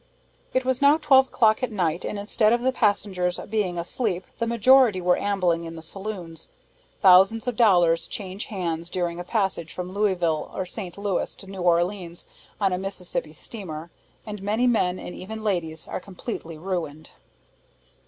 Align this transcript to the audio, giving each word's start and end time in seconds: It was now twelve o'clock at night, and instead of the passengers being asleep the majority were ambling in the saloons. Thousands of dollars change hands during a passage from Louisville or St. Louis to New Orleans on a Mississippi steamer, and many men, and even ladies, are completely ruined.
It 0.51 0.65
was 0.65 0.81
now 0.81 0.97
twelve 0.97 1.27
o'clock 1.27 1.61
at 1.61 1.71
night, 1.71 2.03
and 2.03 2.17
instead 2.17 2.53
of 2.53 2.61
the 2.61 2.71
passengers 2.71 3.39
being 3.51 3.77
asleep 3.77 4.25
the 4.39 4.47
majority 4.47 4.99
were 4.99 5.15
ambling 5.15 5.63
in 5.63 5.75
the 5.75 5.83
saloons. 5.83 6.49
Thousands 7.03 7.45
of 7.47 7.55
dollars 7.55 8.07
change 8.07 8.45
hands 8.45 8.89
during 8.89 9.19
a 9.19 9.23
passage 9.23 9.71
from 9.71 9.93
Louisville 9.93 10.49
or 10.55 10.65
St. 10.65 10.97
Louis 10.97 11.35
to 11.35 11.45
New 11.45 11.61
Orleans 11.61 12.25
on 12.59 12.73
a 12.73 12.79
Mississippi 12.79 13.33
steamer, 13.33 13.91
and 14.25 14.41
many 14.41 14.65
men, 14.65 14.97
and 14.97 15.13
even 15.13 15.43
ladies, 15.43 15.87
are 15.87 15.99
completely 15.99 16.57
ruined. 16.57 17.11